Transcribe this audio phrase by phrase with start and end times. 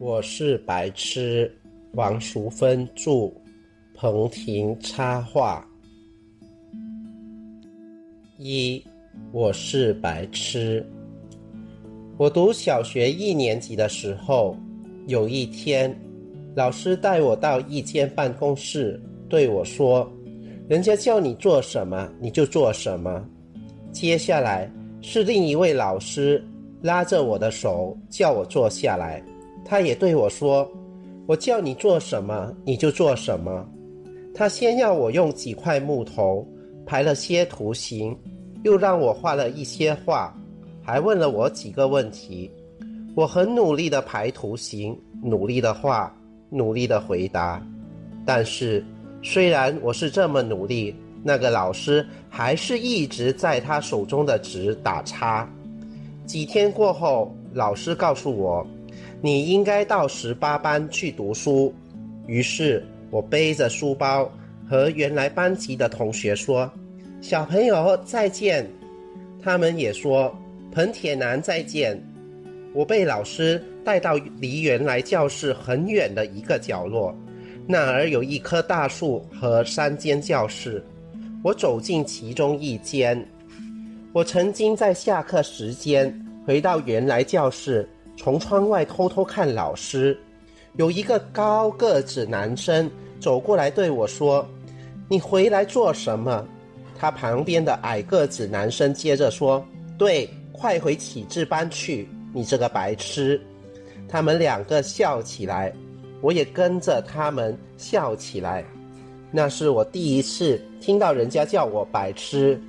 [0.00, 1.52] 我是白痴，
[1.92, 3.32] 王淑芬著，
[3.94, 5.66] 彭婷插画。
[8.36, 8.82] 一，
[9.32, 10.86] 我是白痴。
[12.16, 14.56] 我读小学一年级的时候，
[15.06, 15.94] 有一天，
[16.54, 20.10] 老师带我到一间办公室，对我说
[20.68, 23.24] ：“人家叫你做什么，你就做什么。”
[23.90, 24.70] 接下来
[25.00, 26.44] 是另一位老师
[26.82, 29.22] 拉着我的手，叫我坐下来。
[29.68, 30.66] 他也对我说
[31.28, 33.68] ：“我叫你做什么，你就做什么。”
[34.34, 36.46] 他先要我用几块木头
[36.86, 38.16] 排了些图形，
[38.62, 40.34] 又让我画了一些画，
[40.82, 42.50] 还问了我几个问题。
[43.14, 46.10] 我很努力的排图形，努力的画，
[46.48, 47.62] 努力的回答。
[48.24, 48.82] 但是，
[49.22, 55.46] 虽然我是这么努力，那个老师还是一直在他手中的纸打叉。
[56.24, 58.66] 几天过后，老师告诉我。
[59.20, 61.74] 你应该到十八班去读书。
[62.26, 64.30] 于是我背着书包
[64.68, 66.70] 和原来班级的同学说
[67.20, 68.68] ：“小朋友再见。”
[69.42, 70.34] 他们也说
[70.70, 72.00] ：“彭铁男再见。”
[72.74, 77.16] 我被老师带到离原来教室很远的一个角落，
[77.66, 80.84] 那儿有一棵大树和三间教室。
[81.42, 83.26] 我走进其中一间。
[84.12, 86.12] 我曾经在下课时间
[86.44, 87.88] 回到原来教室。
[88.18, 90.18] 从窗外偷偷看老师，
[90.74, 94.44] 有一个高个子男生走过来对我说
[95.08, 96.44] ：“你回来做什么？”
[96.98, 99.64] 他旁边的矮个子男生接着说
[99.96, 103.40] ：“对，快回启智班去，你这个白痴！”
[104.10, 105.72] 他们两个笑起来，
[106.20, 108.64] 我也跟着他们笑起来。
[109.30, 112.60] 那是我第一次听到人家叫我白痴，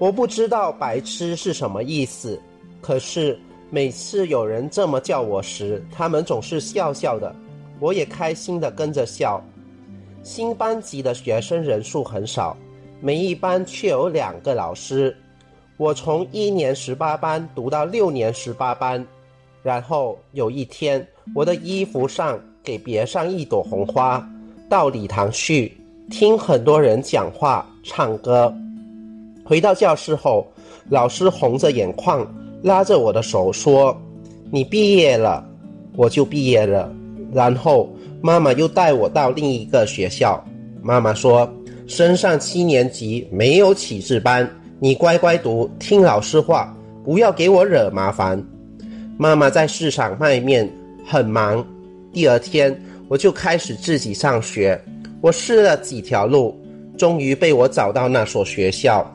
[0.00, 2.36] 我不知道白痴是什么意思，
[2.80, 3.38] 可是。
[3.72, 7.32] 每次有人这么叫我时，他们总是笑笑的，
[7.78, 9.40] 我也开心的跟着笑。
[10.24, 12.56] 新班级的学生人数很少，
[13.00, 15.16] 每一班却有两个老师。
[15.76, 19.06] 我从一年十八班读到六年十八班，
[19.62, 24.28] 然后有一天，我的衣服上给别上一朵红花，
[24.68, 25.72] 到礼堂去
[26.10, 28.52] 听很多人讲话、唱歌。
[29.44, 30.44] 回到教室后，
[30.88, 32.26] 老师红着眼眶。
[32.62, 33.96] 拉着我的手说
[34.52, 35.42] ：“你毕业了，
[35.96, 36.92] 我就毕业了。”
[37.32, 37.88] 然后
[38.20, 40.42] 妈妈又带我到另一个学校。
[40.82, 41.50] 妈妈说
[41.88, 44.48] ：“升上七年级没有启智班，
[44.78, 48.42] 你乖乖读，听老师话，不要给我惹麻烦。”
[49.16, 50.70] 妈妈在市场卖面，
[51.06, 51.64] 很忙。
[52.12, 52.78] 第二天
[53.08, 54.78] 我就开始自己上学。
[55.22, 56.58] 我试了几条路，
[56.98, 59.06] 终于被我找到那所学校。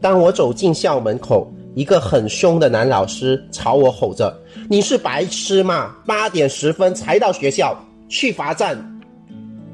[0.00, 1.50] 当我走进校门口。
[1.74, 4.32] 一个很凶的男老师朝我吼着
[4.70, 5.94] ：“你是白痴吗？
[6.06, 7.76] 八点十分才到学校，
[8.08, 8.78] 去罚站。”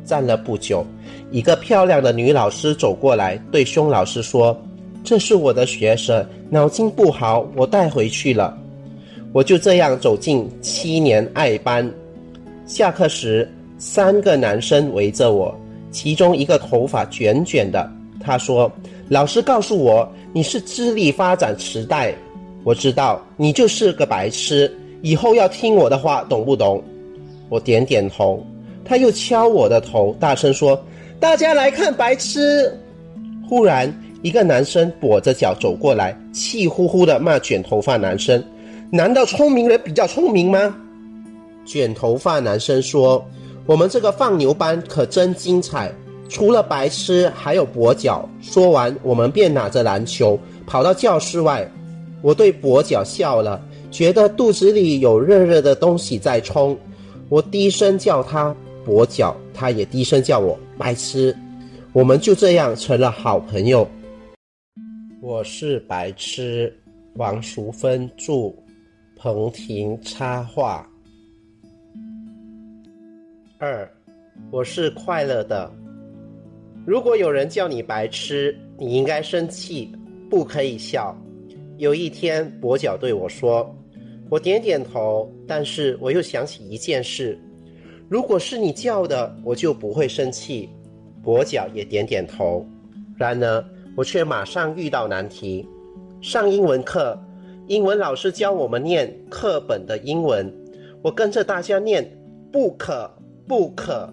[0.04, 0.84] 站了不久，
[1.30, 4.58] 一个漂亮的女老师走过来，对凶老师说
[5.04, 8.56] ：“这是我的学生，脑筋不好，我带回去了。”
[9.32, 11.88] 我就这样走进七年爱班。
[12.66, 15.54] 下课时，三个男生围着我，
[15.92, 17.88] 其中一个头发卷卷的，
[18.18, 18.72] 他说
[19.10, 22.14] ：“老师告诉我。”你是智力发展迟怠，
[22.62, 24.72] 我知道你就是个白痴，
[25.02, 26.80] 以后要听我的话，懂不懂？
[27.48, 28.40] 我点点头。
[28.84, 30.80] 他又敲我的头，大声说
[31.18, 32.72] ：“大家来看白痴！”
[33.48, 38.40] 忽然，一个男生跛着脚走过来，气呼呼的骂卷头发男生
[38.88, 40.72] ：“难道聪明人比较聪明吗？”
[41.66, 43.24] 卷头发男生说
[43.66, 45.92] ：“我们这个放牛班可真精彩。”
[46.30, 48.26] 除了白痴，还有跛脚。
[48.40, 51.68] 说完，我们便拿着篮球跑到教室外。
[52.22, 53.60] 我对跛脚笑了，
[53.90, 56.78] 觉得肚子里有热热的东西在冲。
[57.28, 58.54] 我低声叫他
[58.86, 61.36] 跛脚，他也低声叫我白痴。
[61.92, 63.86] 我们就这样成了好朋友。
[65.20, 66.72] 我是白痴，
[67.16, 68.54] 王淑芬著，
[69.16, 70.88] 彭婷插画。
[73.58, 73.90] 二，
[74.52, 75.68] 我是快乐的。
[76.86, 79.92] 如果有人叫你白痴，你应该生气，
[80.30, 81.16] 不可以笑。
[81.76, 83.74] 有一天，跛脚对我说
[84.30, 87.38] ：“我点点头，但是我又想起一件事：
[88.08, 90.68] 如果是你叫的，我就不会生气。”
[91.22, 92.66] 跛脚也点点头。
[93.16, 95.66] 然而，我却马上遇到难题。
[96.22, 97.18] 上英文课，
[97.66, 100.50] 英文老师教我们念课本的英文，
[101.02, 102.10] 我跟着大家念
[102.50, 103.10] “不可，
[103.46, 104.12] 不可”。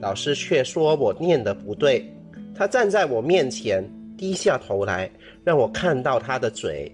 [0.00, 2.10] 老师却说我念的不对，
[2.54, 3.84] 他站在我面前，
[4.16, 5.10] 低下头来，
[5.44, 6.90] 让我看到他的嘴，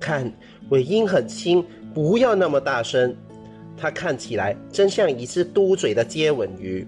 [0.00, 0.32] 看
[0.70, 1.64] 尾音很轻，
[1.94, 3.14] 不要那么大声。
[3.76, 6.86] 他看起来真像一只嘟嘴的接吻鱼。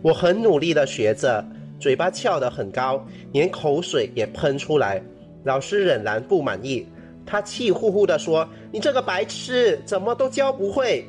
[0.00, 1.44] 我很努力地学着，
[1.80, 5.02] 嘴巴翘得很高，连口水也喷出来。
[5.42, 6.86] 老师仍然不满意，
[7.26, 11.04] 他气呼呼地说：“你这个白痴，怎么都教不会？”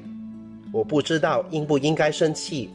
[0.74, 2.70] 我不知道应不应该生气。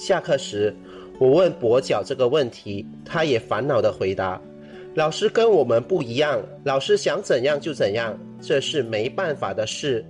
[0.00, 0.74] 下课时，
[1.18, 4.40] 我问跛脚这个问题，他也烦恼地回答
[4.96, 10.02] ：“老师跟我们不一样，老师想怎样就怎样，这是没办法的事。”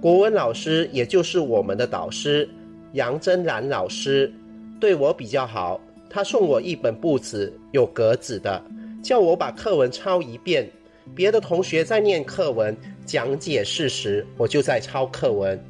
[0.00, 2.48] 国文老师，也就是我们的导师
[2.94, 4.32] 杨真兰老师，
[4.80, 5.78] 对我比较好。
[6.08, 8.62] 他送我一本簿子，有格子的。
[9.02, 10.66] 叫我把课文抄一遍，
[11.14, 12.74] 别的同学在念课文
[13.04, 15.62] 讲解事实，我就在抄课文。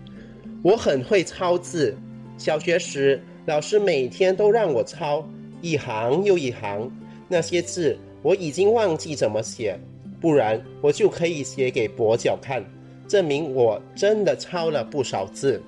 [0.63, 1.93] 我很会抄字，
[2.39, 5.27] 小学时老师每天都让我抄
[5.63, 6.91] 一行又一行，
[7.27, 9.79] 那些字我已经忘记怎么写，
[10.21, 12.63] 不然我就可以写给跛脚看，
[13.09, 15.61] 证明我真的抄了不少字。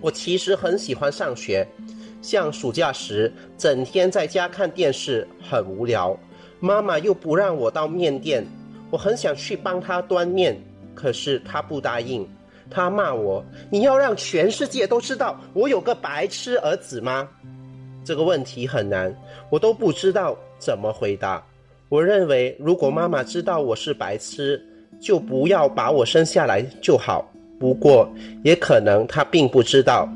[0.00, 1.66] 我其实很喜欢上学，
[2.20, 6.18] 像暑假时整天在家看电视很无聊。
[6.58, 8.44] 妈妈又不让我到面店，
[8.90, 10.60] 我很想去帮她端面，
[10.94, 12.28] 可是她不答应。
[12.70, 17.28] 他骂我：“你要让全世界都知道我有个白痴儿子吗？”
[18.04, 19.14] 这个问题很难，
[19.50, 21.42] 我都不知道怎么回答。
[21.88, 24.60] 我认为，如果妈妈知道我是白痴，
[25.00, 27.28] 就不要把我生下来就好。
[27.58, 28.08] 不过，
[28.44, 30.08] 也可能她并不知道。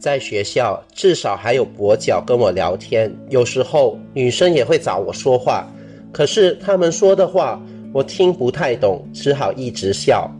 [0.00, 5.66] 在学校，至少还有跛脚跟我聊天，有时候女生也会找我说话，
[6.12, 7.60] 可是他们说的话
[7.92, 10.30] 我听不太懂，只好一直笑。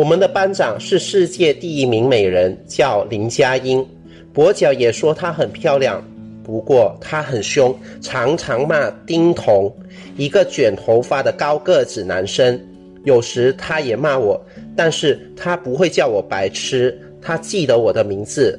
[0.00, 3.86] 我们的班长是世界第一名美人，叫林佳音，
[4.34, 6.02] 跛脚也说她很漂亮，
[6.42, 9.70] 不过她很凶，常常骂丁彤，
[10.16, 12.58] 一个卷头发的高个子男生。
[13.04, 14.42] 有时他也骂我，
[14.74, 18.58] 但是他不会叫我白痴，他记得我的名字。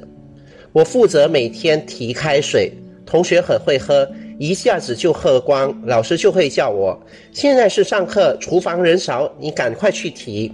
[0.70, 2.72] 我负责每天提开水，
[3.04, 4.08] 同学很会喝，
[4.38, 6.96] 一下子就喝光，老师就会叫我。
[7.32, 10.52] 现在是上课，厨房人少，你赶快去提。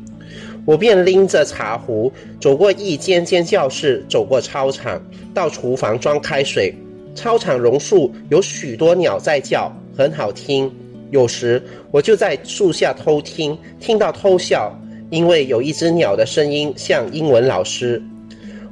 [0.68, 6.74] 我便拎着茶壶，走过一间间教室，走过操场，到厨房装开水。
[7.14, 10.70] 操场榕树有许多鸟在叫，很好听。
[11.10, 14.70] 有时我就在树下偷听，听到偷笑，
[15.08, 18.02] 因为有一只鸟的声音像英文老师。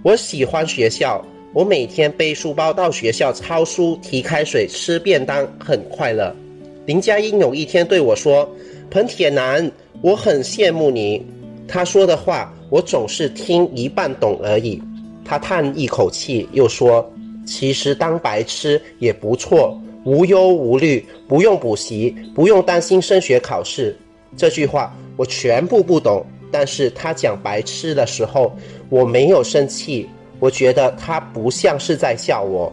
[0.03, 1.25] 我喜欢学校。
[1.55, 6.37] 我每天背书包到学校抄书、提开水、吃便当，很快乐。
[6.85, 8.47] 林佳音有一天对我说
[8.93, 9.71] ：“彭铁男，
[10.03, 11.25] 我很羡慕你。”
[11.69, 14.83] 他说的话我总是听一半懂而已。
[15.25, 17.05] 他叹一口气，又说
[17.45, 23.97] ：“其实当白痴也不错，无忧无虑，不用补习，不用担心升学考试。”
[24.37, 28.57] 这句话我全部不懂，但是他讲白痴的时候，
[28.89, 30.09] 我没有生气。
[30.39, 32.73] 我觉得他不像是在笑我，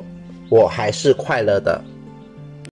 [0.49, 1.81] 我还是快乐的。